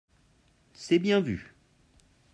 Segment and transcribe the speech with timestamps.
[0.73, 1.53] C’est bien vu